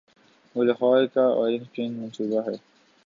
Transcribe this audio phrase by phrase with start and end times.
[0.55, 2.55] وہ لاہور کا orange train منصوبہ ہے۔